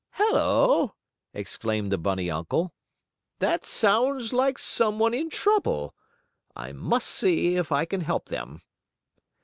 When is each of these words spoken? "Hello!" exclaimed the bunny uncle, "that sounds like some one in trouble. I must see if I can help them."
"Hello!" 0.13 0.95
exclaimed 1.31 1.91
the 1.91 1.97
bunny 1.99 2.31
uncle, 2.31 2.73
"that 3.37 3.63
sounds 3.63 4.33
like 4.33 4.57
some 4.57 4.97
one 4.97 5.13
in 5.13 5.29
trouble. 5.29 5.93
I 6.55 6.71
must 6.71 7.07
see 7.07 7.55
if 7.55 7.71
I 7.71 7.85
can 7.85 8.01
help 8.01 8.25
them." 8.29 8.63